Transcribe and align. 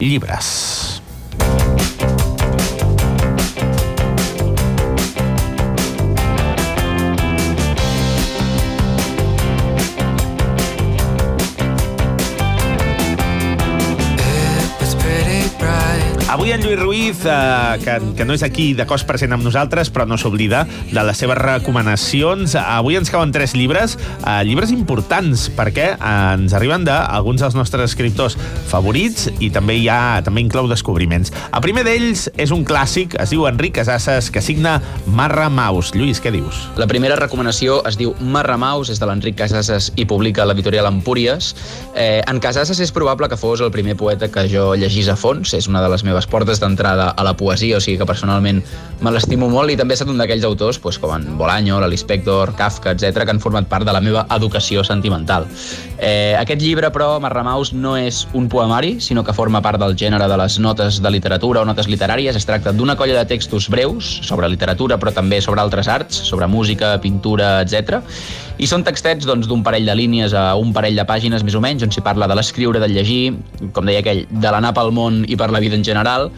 llibres. 0.00 1.02
Avui 16.38 16.52
en 16.52 16.62
Lluís 16.62 16.78
Ruiz, 16.78 17.24
eh, 17.26 17.78
que, 17.82 18.14
que 18.14 18.24
no 18.24 18.30
és 18.30 18.44
aquí 18.46 18.68
de 18.78 18.84
cos 18.86 19.02
present 19.02 19.32
amb 19.34 19.42
nosaltres, 19.42 19.88
però 19.90 20.04
no 20.06 20.14
s'oblida 20.14 20.60
de 20.86 21.02
les 21.02 21.18
seves 21.18 21.34
recomanacions. 21.34 22.52
Avui 22.54 22.94
ens 22.94 23.10
cauen 23.10 23.32
tres 23.34 23.56
llibres, 23.58 23.96
eh, 24.22 24.44
llibres 24.46 24.70
importants, 24.70 25.48
perquè 25.50 25.88
eh, 25.96 26.12
ens 26.36 26.54
arriben 26.54 26.86
d'alguns 26.86 27.42
dels 27.42 27.56
nostres 27.58 27.90
escriptors 27.90 28.36
favorits 28.70 29.26
i 29.42 29.48
també 29.50 29.80
hi 29.80 29.88
ha 29.90 30.20
també 30.22 30.44
inclou 30.44 30.70
descobriments. 30.70 31.34
El 31.50 31.64
primer 31.64 31.82
d'ells 31.88 32.28
és 32.38 32.54
un 32.54 32.62
clàssic, 32.62 33.18
es 33.18 33.34
diu 33.34 33.48
Enric 33.50 33.74
Casasses, 33.80 34.30
que 34.30 34.38
signa 34.38 34.76
Marra 35.10 35.48
Maus. 35.50 35.90
Lluís, 35.98 36.22
què 36.22 36.30
dius? 36.30 36.62
La 36.78 36.86
primera 36.86 37.18
recomanació 37.18 37.80
es 37.90 37.98
diu 37.98 38.14
Marra 38.22 38.54
Maus, 38.54 38.94
és 38.94 39.02
de 39.02 39.10
l'Enric 39.10 39.40
Casasses 39.42 39.90
i 39.98 40.06
publica 40.06 40.46
l'editorial 40.46 40.86
Empúries. 40.86 41.50
Eh, 41.98 42.22
en 42.22 42.38
Casasses 42.38 42.78
és 42.78 42.94
probable 42.94 43.26
que 43.26 43.42
fos 43.42 43.58
el 43.58 43.74
primer 43.74 43.98
poeta 43.98 44.30
que 44.30 44.46
jo 44.46 44.70
llegís 44.78 45.10
a 45.10 45.18
fons, 45.18 45.58
és 45.58 45.66
una 45.66 45.82
de 45.82 45.90
les 45.90 46.06
meves 46.06 46.27
portes 46.30 46.60
d'entrada 46.60 47.10
a 47.10 47.24
la 47.26 47.34
poesia, 47.36 47.78
o 47.78 47.80
sigui 47.84 47.98
que 47.98 48.08
personalment 48.08 48.62
me 49.00 49.12
l'estimo 49.14 49.48
molt 49.52 49.72
i 49.72 49.76
també 49.78 49.94
ha 49.94 49.98
estat 50.00 50.12
un 50.12 50.20
d'aquells 50.20 50.46
autors 50.48 50.80
doncs, 50.82 50.98
com 51.02 51.14
en 51.14 51.38
Bolaño, 51.38 51.80
l'Alispector, 51.80 52.54
Kafka, 52.58 52.94
etc 52.96 53.24
que 53.24 53.34
han 53.34 53.40
format 53.40 53.68
part 53.68 53.86
de 53.86 53.94
la 53.94 54.02
meva 54.04 54.26
educació 54.36 54.84
sentimental. 54.84 55.48
Eh, 55.98 56.36
aquest 56.38 56.62
llibre, 56.62 56.92
però, 56.94 57.16
Marramaus, 57.20 57.72
no 57.74 57.96
és 57.98 58.22
un 58.38 58.48
poemari, 58.48 58.98
sinó 59.02 59.24
que 59.26 59.34
forma 59.34 59.60
part 59.62 59.80
del 59.82 59.96
gènere 59.98 60.28
de 60.30 60.36
les 60.38 60.58
notes 60.62 61.00
de 61.02 61.10
literatura 61.10 61.62
o 61.62 61.66
notes 61.66 61.88
literàries. 61.90 62.38
Es 62.38 62.46
tracta 62.46 62.72
d'una 62.72 62.96
colla 62.96 63.18
de 63.18 63.26
textos 63.26 63.68
breus 63.68 64.20
sobre 64.22 64.48
literatura, 64.48 64.98
però 64.98 65.12
també 65.14 65.40
sobre 65.42 65.60
altres 65.60 65.90
arts, 65.90 66.22
sobre 66.30 66.46
música, 66.46 66.94
pintura, 67.02 67.62
etc. 67.66 67.98
I 68.58 68.66
són 68.66 68.86
textets 68.86 69.26
doncs, 69.26 69.46
d'un 69.46 69.58
doncs, 69.58 69.66
parell 69.66 69.86
de 69.86 69.94
línies 69.98 70.34
a 70.34 70.52
un 70.58 70.72
parell 70.72 70.96
de 70.98 71.06
pàgines, 71.06 71.42
més 71.42 71.58
o 71.58 71.62
menys, 71.62 71.82
on 71.82 71.94
s'hi 71.94 72.02
parla 72.06 72.30
de 72.30 72.38
l'escriure, 72.38 72.80
del 72.82 72.94
llegir, 72.94 73.34
com 73.74 73.86
deia 73.86 74.02
aquell, 74.02 74.24
de 74.30 74.54
l'anar 74.54 74.74
pel 74.78 74.94
món 74.94 75.24
i 75.26 75.36
per 75.36 75.50
la 75.50 75.62
vida 75.62 75.74
en 75.74 75.84
general, 75.84 75.98
general 75.98 76.30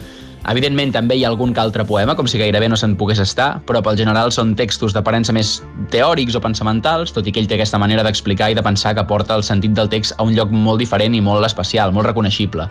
Evidentment, 0.49 0.89
també 0.95 1.19
hi 1.19 1.23
ha 1.23 1.29
algun 1.29 1.51
que 1.53 1.61
altre 1.61 1.83
poema, 1.85 2.15
com 2.17 2.25
si 2.25 2.39
gairebé 2.41 2.65
no 2.71 2.77
se'n 2.79 2.95
pogués 2.97 3.19
estar, 3.21 3.59
però 3.69 3.83
pel 3.85 3.99
general 3.99 4.31
són 4.33 4.55
textos 4.57 4.95
d'aparença 4.95 5.33
més 5.35 5.59
teòrics 5.93 6.33
o 6.37 6.41
pensamentals, 6.41 7.13
tot 7.13 7.27
i 7.29 7.33
que 7.33 7.43
ell 7.43 7.49
té 7.49 7.59
aquesta 7.59 7.77
manera 7.81 8.01
d'explicar 8.01 8.49
i 8.49 8.57
de 8.57 8.63
pensar 8.65 8.95
que 8.97 9.03
porta 9.05 9.37
el 9.37 9.45
sentit 9.45 9.75
del 9.77 9.91
text 9.91 10.15
a 10.17 10.25
un 10.25 10.33
lloc 10.33 10.49
molt 10.49 10.81
diferent 10.81 11.13
i 11.13 11.21
molt 11.21 11.45
especial, 11.45 11.93
molt 11.93 12.09
reconeixible. 12.09 12.65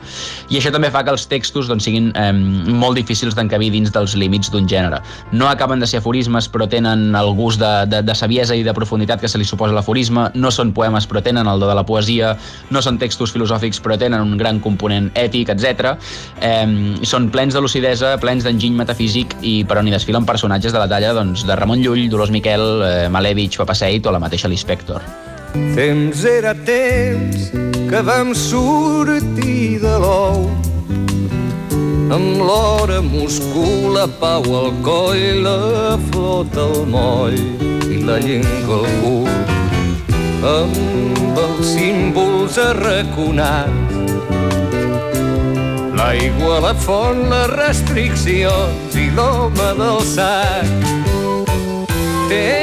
I 0.50 0.58
això 0.58 0.72
també 0.74 0.90
fa 0.90 1.04
que 1.06 1.14
els 1.14 1.28
textos 1.30 1.70
doncs, 1.70 1.86
siguin 1.86 2.10
eh, 2.18 2.32
molt 2.34 2.98
difícils 2.98 3.38
d'encabir 3.38 3.70
dins 3.76 3.94
dels 3.94 4.16
límits 4.18 4.50
d'un 4.50 4.66
gènere. 4.66 4.98
No 5.30 5.46
acaben 5.46 5.78
de 5.78 5.86
ser 5.86 6.02
aforismes, 6.02 6.50
però 6.50 6.66
tenen 6.70 7.14
el 7.14 7.32
gust 7.38 7.62
de, 7.62 7.72
de, 7.86 8.02
de 8.02 8.18
saviesa 8.18 8.58
i 8.58 8.66
de 8.66 8.74
profunditat 8.74 9.22
que 9.22 9.30
se 9.30 9.38
li 9.38 9.46
suposa 9.46 9.76
l'aforisme, 9.76 10.26
no 10.34 10.50
són 10.50 10.74
poemes, 10.74 11.06
però 11.06 11.22
tenen 11.22 11.46
el 11.46 11.62
do 11.62 11.70
de 11.70 11.78
la 11.78 11.86
poesia, 11.86 12.34
no 12.74 12.82
són 12.82 12.98
textos 12.98 13.30
filosòfics, 13.36 13.78
però 13.78 13.94
tenen 14.00 14.26
un 14.26 14.36
gran 14.40 14.58
component 14.58 15.12
ètic, 15.14 15.54
etc. 15.54 15.94
Eh, 16.42 16.66
són 17.06 17.30
plens 17.30 17.54
de 17.54 17.59
de 17.60 17.66
lucidesa, 17.66 18.14
plens 18.20 18.44
d'enginy 18.46 18.76
metafísic 18.78 19.34
i 19.44 19.60
per 19.68 19.76
on 19.80 19.88
hi 19.88 19.92
desfilen 19.92 20.24
personatges 20.24 20.72
de 20.72 20.80
la 20.80 20.88
talla 20.88 21.12
doncs, 21.16 21.44
de 21.44 21.56
Ramon 21.58 21.82
Llull, 21.84 22.08
Dolors 22.08 22.32
Miquel, 22.32 22.64
eh, 22.86 23.08
Malevich, 23.12 23.58
Papaseit 23.60 24.06
o 24.06 24.14
la 24.14 24.20
mateixa 24.22 24.48
l'Inspector. 24.48 25.04
Temps 25.76 26.24
era 26.24 26.54
temps 26.54 27.50
que 27.90 28.02
vam 28.06 28.32
sortir 28.34 29.80
de 29.82 29.94
l'ou 30.00 30.48
amb 32.10 32.40
l'hora 32.40 33.00
Moscou, 33.04 33.92
la 33.94 34.06
pau 34.22 34.46
al 34.62 34.72
coll, 34.86 35.44
la 35.44 35.98
flota 36.10 36.64
al 36.64 36.86
moll 36.88 37.38
i 37.90 38.00
la 38.06 38.18
llengua 38.24 38.80
al 38.80 38.88
cul 39.04 39.28
amb 40.56 41.42
els 41.44 41.74
símbols 41.74 42.56
arraconats 42.70 44.39
L'aigua, 46.10 46.56
la 46.58 46.72
font, 46.74 47.20
les 47.30 47.52
restriccions 47.52 48.96
i 48.98 49.04
l'home 49.14 49.68
del 49.78 50.00
sac. 50.10 50.88
Temps 52.32 52.59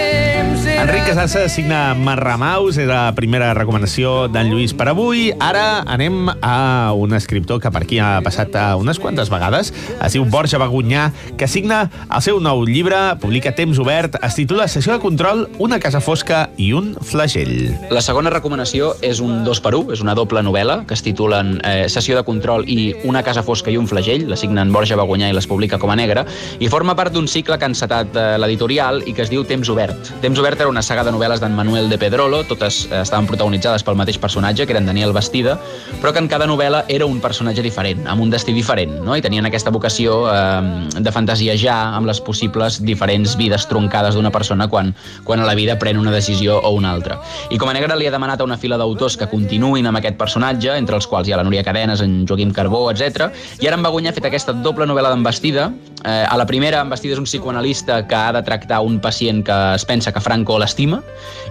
era... 1.08 1.18
Enric 1.18 1.28
Casassa 1.28 1.48
signa 1.48 1.94
Marramaus, 1.96 2.78
és 2.78 2.88
la 2.88 3.14
primera 3.16 3.54
recomanació 3.56 4.28
d'en 4.32 4.50
Lluís 4.52 4.74
per 4.76 4.90
avui. 4.92 5.30
Ara 5.40 5.82
anem 5.88 6.28
a 6.44 6.92
un 6.94 7.16
escriptor 7.16 7.62
que 7.64 7.72
per 7.72 7.82
aquí 7.86 7.98
ha 8.04 8.20
passat 8.26 8.54
unes 8.78 9.00
quantes 9.00 9.32
vegades. 9.32 9.72
Es 10.04 10.18
diu 10.18 10.26
Borja 10.28 10.60
Bagunyà, 10.60 11.08
que 11.40 11.48
signa 11.48 11.86
el 12.12 12.24
seu 12.26 12.42
nou 12.44 12.66
llibre, 12.68 13.16
publica 13.22 13.54
Temps 13.56 13.80
Obert, 13.80 14.18
es 14.22 14.36
titula 14.36 14.68
Sessió 14.68 14.94
de 14.94 15.00
control, 15.00 15.46
una 15.64 15.80
casa 15.80 16.02
fosca 16.04 16.50
i 16.58 16.74
un 16.76 16.92
flagell. 17.00 17.72
La 17.90 18.04
segona 18.04 18.34
recomanació 18.34 18.94
és 19.02 19.22
un 19.24 19.46
dos 19.48 19.64
per 19.64 19.74
un, 19.80 19.94
és 19.96 20.04
una 20.04 20.16
doble 20.18 20.44
novel·la 20.44 20.82
que 20.88 20.98
es 20.98 21.06
titulen 21.06 21.58
eh, 21.64 21.88
Sessió 21.90 22.20
de 22.20 22.26
control 22.28 22.68
i 22.68 22.92
una 23.08 23.24
casa 23.24 23.46
fosca 23.48 23.72
i 23.72 23.80
un 23.80 23.88
flagell, 23.88 24.28
la 24.28 24.40
signen 24.40 24.76
Borja 24.76 25.00
Bagunyà 25.00 25.32
i 25.32 25.38
les 25.40 25.48
publica 25.48 25.80
com 25.80 25.94
a 25.94 25.98
negra, 25.98 26.28
i 26.60 26.68
forma 26.68 26.98
part 27.00 27.16
d'un 27.16 27.32
cicle 27.32 27.58
que 27.58 27.66
ha 27.66 27.72
encetat 27.74 28.14
eh, 28.14 28.28
l'editorial 28.44 29.02
i 29.08 29.16
que 29.16 29.24
es 29.24 29.34
diu 29.34 29.48
Temps 29.48 29.72
Obert. 29.72 30.14
Temps 30.22 30.44
Obert 30.44 30.62
era 30.62 30.70
una 30.70 30.84
saga 30.84 30.97
de 31.06 31.12
novel·les 31.14 31.42
d'en 31.44 31.54
Manuel 31.56 31.90
de 31.92 31.98
Pedrolo, 32.02 32.44
totes 32.48 32.86
eh, 32.88 33.02
estaven 33.02 33.28
protagonitzades 33.30 33.84
pel 33.86 33.98
mateix 34.00 34.18
personatge, 34.22 34.66
que 34.66 34.74
era 34.74 34.80
en 34.82 34.88
Daniel 34.90 35.14
Bastida, 35.14 35.58
però 36.02 36.14
que 36.14 36.22
en 36.24 36.30
cada 36.32 36.48
novel·la 36.50 36.86
era 36.88 37.06
un 37.06 37.20
personatge 37.22 37.62
diferent, 37.66 38.06
amb 38.08 38.24
un 38.24 38.32
destí 38.34 38.56
diferent, 38.56 38.96
no? 39.06 39.16
i 39.18 39.24
tenien 39.26 39.46
aquesta 39.50 39.74
vocació 39.74 40.24
eh, 40.32 40.88
de 40.98 41.14
fantasia 41.14 41.58
ja 41.60 41.78
amb 41.98 42.08
les 42.10 42.22
possibles 42.22 42.80
diferents 42.86 43.36
vides 43.38 43.68
troncades 43.68 44.16
d'una 44.16 44.32
persona 44.32 44.70
quan, 44.72 44.94
quan 45.28 45.44
a 45.44 45.48
la 45.48 45.56
vida 45.58 45.78
pren 45.78 46.00
una 46.00 46.14
decisió 46.14 46.58
o 46.62 46.74
una 46.78 46.94
altra. 46.96 47.20
I 47.52 47.60
com 47.60 47.70
a 47.70 47.76
negre 47.76 47.98
li 47.98 48.08
ha 48.08 48.14
demanat 48.14 48.42
a 48.42 48.48
una 48.48 48.58
fila 48.58 48.80
d'autors 48.80 49.18
que 49.20 49.30
continuïn 49.30 49.86
amb 49.90 50.00
aquest 50.00 50.18
personatge, 50.18 50.74
entre 50.78 50.98
els 50.98 51.08
quals 51.10 51.28
hi 51.28 51.36
ha 51.36 51.42
la 51.42 51.46
Núria 51.48 51.66
Cadenes, 51.68 52.02
en 52.02 52.24
Joaquim 52.28 52.54
Carbó, 52.56 52.86
etc. 52.92 53.30
I 53.62 53.68
ara 53.68 53.78
en 53.78 53.84
Bagunya 53.86 54.14
ha 54.14 54.18
fet 54.18 54.30
aquesta 54.30 54.56
doble 54.56 54.88
novel·la 54.88 55.12
d'Embastida. 55.14 55.70
Eh, 56.04 56.24
a 56.24 56.38
la 56.40 56.46
primera, 56.48 56.82
Embastida 56.86 57.18
és 57.18 57.20
un 57.20 57.28
psicoanalista 57.28 58.06
que 58.08 58.16
ha 58.16 58.32
de 58.32 58.44
tractar 58.48 58.80
un 58.86 59.02
pacient 59.04 59.44
que 59.44 59.58
es 59.76 59.84
pensa 59.86 60.14
que 60.14 60.24
Franco 60.24 60.56
l'estima, 60.60 60.87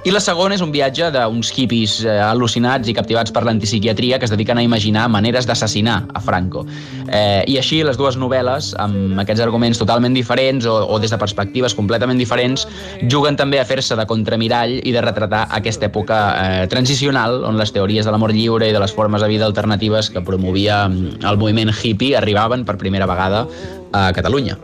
i 0.06 0.12
la 0.14 0.20
segona 0.22 0.54
és 0.54 0.62
un 0.62 0.70
viatge 0.70 1.08
d'uns 1.14 1.50
hippies 1.50 1.96
eh, 2.04 2.12
al·lucinats 2.22 2.88
i 2.88 2.94
captivats 2.94 3.32
per 3.34 3.42
l'antipsiquiatria 3.46 4.20
que 4.20 4.28
es 4.28 4.32
dediquen 4.32 4.60
a 4.60 4.64
imaginar 4.64 5.08
maneres 5.10 5.48
d'assassinar 5.48 5.96
a 6.14 6.22
Franco. 6.22 6.62
Eh, 7.10 7.42
I 7.50 7.58
així 7.58 7.82
les 7.86 7.98
dues 7.98 8.18
novel·les, 8.20 8.72
amb 8.82 9.18
aquests 9.22 9.42
arguments 9.42 9.80
totalment 9.82 10.14
diferents 10.14 10.66
o, 10.70 10.76
o 10.86 11.00
des 11.02 11.10
de 11.10 11.18
perspectives 11.18 11.74
completament 11.74 12.20
diferents, 12.22 12.66
juguen 13.10 13.36
també 13.36 13.60
a 13.60 13.66
fer-se 13.66 13.98
de 13.98 14.06
contramirall 14.06 14.78
i 14.78 14.94
de 14.94 15.02
retratar 15.04 15.46
aquesta 15.58 15.90
època 15.90 16.20
eh, 16.36 16.66
transicional 16.70 17.42
on 17.48 17.58
les 17.58 17.74
teories 17.74 18.06
de 18.06 18.14
l'amor 18.14 18.34
lliure 18.36 18.70
i 18.70 18.76
de 18.76 18.82
les 18.82 18.94
formes 18.94 19.22
de 19.22 19.32
vida 19.32 19.48
alternatives 19.48 20.10
que 20.10 20.22
promovia 20.22 20.84
mm, 20.88 21.24
el 21.26 21.42
moviment 21.42 21.74
hippie 21.74 22.14
arribaven 22.16 22.64
per 22.64 22.78
primera 22.78 23.10
vegada 23.10 23.46
a 23.92 24.12
Catalunya. 24.12 24.56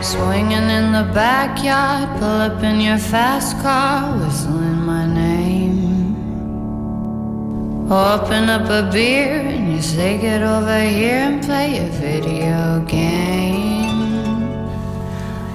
Swinging 0.00 0.68
in 0.70 0.92
the 0.92 1.06
backyard, 1.14 2.08
pull 2.18 2.40
up 2.40 2.62
in 2.62 2.80
your 2.80 2.98
fast 2.98 3.58
car, 3.60 4.16
whistling 4.18 4.84
my 4.84 5.06
name. 5.06 6.16
Open 7.90 8.48
up 8.48 8.70
a 8.70 8.88
beer 8.90 9.40
and 9.40 9.72
you 9.74 9.82
say 9.82 10.16
get 10.18 10.42
over 10.42 10.80
here 10.80 11.28
and 11.28 11.44
play 11.44 11.78
a 11.78 11.88
video 12.00 12.84
game. 12.86 13.72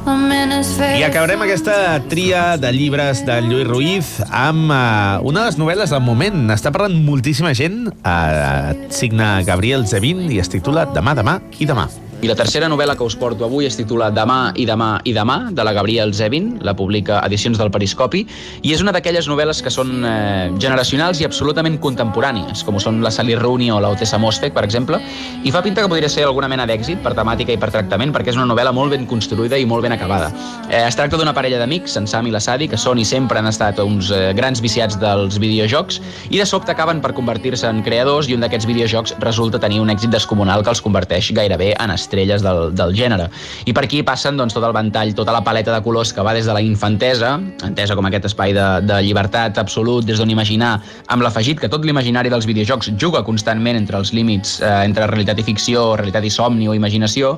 I 0.07 1.03
acabarem 1.03 1.41
aquesta 1.43 1.99
tria 2.07 2.55
de 2.55 2.69
llibres 2.71 3.25
de 3.27 3.41
Lluís 3.43 3.67
Ruiz 3.67 4.11
amb 4.31 4.71
uh, 4.71 5.19
una 5.27 5.41
de 5.41 5.49
les 5.49 5.59
novel·les 5.59 5.91
del 5.91 5.99
moment. 6.05 6.47
Està 6.55 6.71
parlant 6.71 6.95
moltíssima 6.95 7.51
gent. 7.51 7.89
Uh, 7.99 8.87
signa 8.87 9.41
Gabriel 9.43 9.83
Zevin 9.83 10.29
i 10.31 10.39
es 10.39 10.47
titula 10.47 10.87
Demà, 10.95 11.11
demà 11.17 11.41
i 11.59 11.67
demà. 11.67 11.89
I 12.17 12.25
la 12.25 12.33
tercera 12.33 12.65
novel·la 12.65 12.95
que 12.97 13.05
us 13.05 13.13
porto 13.13 13.45
avui 13.45 13.67
es 13.67 13.75
titula 13.77 14.07
Demà 14.09 14.49
i 14.57 14.63
demà 14.65 14.87
i 15.05 15.11
demà, 15.13 15.51
de 15.53 15.61
la 15.61 15.69
Gabriel 15.75 16.09
Zevin, 16.17 16.47
la 16.65 16.73
publica 16.73 17.19
Edicions 17.27 17.59
del 17.61 17.69
Periscopi, 17.69 18.23
i 18.65 18.71
és 18.73 18.81
una 18.81 18.89
d'aquelles 18.95 19.27
novel·les 19.29 19.59
que 19.61 19.69
són 19.69 19.91
eh, 20.01 20.47
generacionals 20.57 21.21
i 21.21 21.27
absolutament 21.27 21.75
contemporànies, 21.77 22.63
com 22.65 22.79
són 22.81 23.03
la 23.05 23.11
Sally 23.13 23.35
Rooney 23.37 23.69
o 23.69 23.77
la 23.83 23.91
Mosfet, 24.17 24.55
per 24.55 24.63
exemple, 24.65 24.97
i 25.45 25.53
fa 25.53 25.61
pinta 25.61 25.83
que 25.83 25.91
podria 25.91 26.09
ser 26.09 26.23
alguna 26.25 26.49
mena 26.49 26.65
d'èxit 26.65 27.03
per 27.05 27.13
temàtica 27.13 27.53
i 27.53 27.59
per 27.61 27.69
tractament, 27.69 28.15
perquè 28.15 28.33
és 28.33 28.41
una 28.41 28.47
novel·la 28.49 28.73
molt 28.73 28.95
ben 28.97 29.05
construïda 29.05 29.61
i 29.61 29.69
molt 29.69 29.85
ben 29.85 29.93
acabada. 29.93 30.31
Eh, 30.71 30.81
es 30.87 30.97
tracta 30.97 31.21
d'una 31.21 31.35
parella 31.37 31.61
d'amics, 31.61 31.99
en 32.01 32.09
Sam 32.09 32.25
i 32.25 32.33
la 32.33 32.41
Sadi, 32.41 32.65
que 32.65 32.81
són 32.81 32.97
i 32.97 33.05
sempre 33.05 33.37
han 33.37 33.51
estat 33.51 33.77
uns 33.85 34.09
eh, 34.09 34.33
grans 34.33 34.63
viciats 34.65 34.97
dels 34.97 35.37
videojocs, 35.37 36.01
i 36.31 36.41
de 36.41 36.49
sobte 36.49 36.73
acaben 36.73 37.05
per 37.05 37.13
convertir-se 37.13 37.69
en 37.69 37.85
creadors, 37.85 38.25
i 38.25 38.33
un 38.33 38.41
d'aquests 38.41 38.65
videojocs 38.73 39.19
resulta 39.21 39.61
tenir 39.61 39.85
un 39.85 39.93
èxit 39.93 40.09
descomunal 40.17 40.65
que 40.65 40.73
els 40.73 40.81
converteix 40.81 41.29
gairebé 41.37 41.75
en 41.77 41.93
estrelles 42.07 42.43
del, 42.45 42.71
del 42.75 42.95
gènere. 42.97 43.29
I 43.67 43.75
per 43.75 43.85
aquí 43.85 44.01
passen 44.07 44.39
doncs, 44.39 44.55
tot 44.55 44.65
el 44.65 44.75
ventall, 44.75 45.13
tota 45.17 45.35
la 45.35 45.43
paleta 45.45 45.75
de 45.75 45.83
colors 45.85 46.13
que 46.15 46.25
va 46.25 46.33
des 46.37 46.47
de 46.47 46.55
la 46.55 46.63
infantesa, 46.63 47.35
entesa 47.67 47.97
com 47.99 48.07
aquest 48.07 48.31
espai 48.31 48.55
de, 48.57 48.67
de 48.87 49.01
llibertat 49.05 49.59
absolut, 49.61 50.07
des 50.07 50.19
d'on 50.21 50.31
imaginar, 50.31 50.77
amb 51.13 51.25
l'afegit 51.25 51.59
que 51.61 51.71
tot 51.71 51.85
l'imaginari 51.85 52.31
dels 52.33 52.47
videojocs 52.49 52.93
juga 52.97 53.23
constantment 53.27 53.77
entre 53.79 53.99
els 53.99 54.13
límits, 54.15 54.59
eh, 54.61 54.75
entre 54.87 55.09
realitat 55.11 55.43
i 55.43 55.47
ficció, 55.47 55.89
realitat 55.99 56.25
i 56.25 56.33
somni 56.33 56.69
o 56.69 56.77
imaginació, 56.77 57.37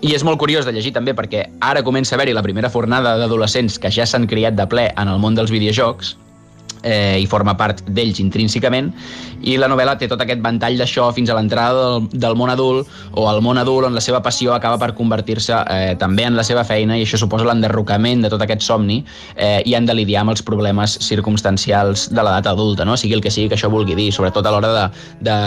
i 0.00 0.14
és 0.16 0.24
molt 0.24 0.40
curiós 0.40 0.64
de 0.64 0.72
llegir 0.72 0.94
també 0.96 1.12
perquè 1.12 1.44
ara 1.60 1.84
comença 1.84 2.14
a 2.14 2.18
haver-hi 2.18 2.32
la 2.32 2.44
primera 2.44 2.70
fornada 2.72 3.18
d'adolescents 3.20 3.76
que 3.78 3.92
ja 3.92 4.08
s'han 4.08 4.26
criat 4.30 4.56
de 4.56 4.66
ple 4.66 4.88
en 4.96 5.12
el 5.12 5.20
món 5.20 5.36
dels 5.36 5.52
videojocs, 5.52 6.16
eh, 6.82 7.18
i 7.20 7.26
forma 7.30 7.56
part 7.58 7.82
d'ells 7.86 8.20
intrínsecament 8.22 8.90
i 9.40 9.56
la 9.60 9.68
novel·la 9.70 9.96
té 9.98 10.08
tot 10.10 10.20
aquest 10.20 10.42
ventall 10.44 10.76
d'això 10.80 11.08
fins 11.16 11.30
a 11.30 11.36
l'entrada 11.38 11.84
del, 11.86 12.08
del 12.12 12.36
món 12.36 12.52
adult 12.52 12.88
o 13.16 13.26
al 13.30 13.40
món 13.44 13.60
adult 13.60 13.88
on 13.88 13.96
la 13.96 14.04
seva 14.04 14.20
passió 14.24 14.54
acaba 14.54 14.78
per 14.80 14.92
convertir-se 14.98 15.56
eh, 15.56 15.94
també 16.00 16.26
en 16.28 16.36
la 16.36 16.44
seva 16.46 16.64
feina 16.68 16.98
i 16.98 17.04
això 17.06 17.20
suposa 17.20 17.48
l'enderrocament 17.48 18.24
de 18.24 18.32
tot 18.32 18.44
aquest 18.44 18.64
somni 18.66 19.00
eh, 19.36 19.60
i 19.64 19.76
han 19.76 19.88
de 19.88 19.96
lidiar 19.96 20.24
amb 20.24 20.34
els 20.34 20.44
problemes 20.46 20.98
circumstancials 21.04 22.08
de 22.10 22.20
l'edat 22.20 22.50
adulta, 22.52 22.84
no? 22.84 22.96
sigui 23.00 23.16
el 23.16 23.24
que 23.24 23.32
sigui 23.32 23.48
que 23.48 23.58
això 23.58 23.72
vulgui 23.72 23.96
dir, 23.98 24.10
sobretot 24.12 24.46
a 24.46 24.54
l'hora 24.54 24.72
de, 24.76 24.86
de, 25.30 25.38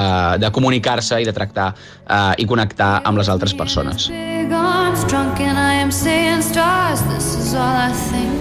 de 0.45 0.53
comunicar-se 0.55 1.21
i 1.21 1.27
de 1.29 1.35
tractar 1.35 1.73
eh, 1.73 2.33
i 2.41 2.49
connectar 2.49 2.95
amb 3.03 3.21
les 3.21 3.29
altres 3.29 3.53
persones. 3.57 4.09
Drunk 5.07 5.39
and 5.41 5.57
I 5.57 5.75
am 5.75 5.91
seeing 5.91 6.41
stars. 6.41 7.01
This 7.03 7.35
is 7.35 7.53
all 7.53 7.75
I 7.75 7.91
think. 7.91 8.32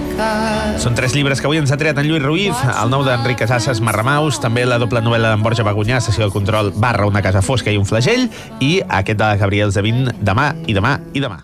Són 0.82 0.96
tres 0.98 1.14
llibres 1.16 1.40
que 1.40 1.48
avui 1.48 1.60
ens 1.60 1.72
ha 1.72 1.78
triat 1.80 1.98
en 2.00 2.08
Lluís 2.08 2.24
Ruiz, 2.24 2.64
el 2.72 2.90
nou 2.92 3.04
d'Enric 3.06 3.42
Casasses, 3.44 3.80
Marramaus, 3.84 4.40
també 4.42 4.66
la 4.66 4.80
doble 4.82 5.02
novel·la 5.04 5.32
d'en 5.32 5.44
Borja 5.44 5.64
Bagunyà, 5.66 6.00
Sessió 6.02 6.26
del 6.26 6.34
Control, 6.34 6.72
barra 6.76 7.08
una 7.08 7.22
casa 7.24 7.42
fosca 7.44 7.72
i 7.72 7.80
un 7.80 7.88
flagell, 7.88 8.28
i 8.60 8.74
aquest 8.88 9.22
de 9.22 9.30
Gabriel 9.40 9.72
Zavin, 9.72 10.10
demà 10.20 10.52
i 10.66 10.76
demà 10.76 10.98
i 11.14 11.24
demà. 11.24 11.40